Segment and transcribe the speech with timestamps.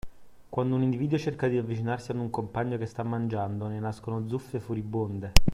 [0.49, 4.59] Quando un individuo cerca di avvicinarsi ad un compagno che sta mangiando, ne nascono zuffe
[4.59, 5.33] furibonde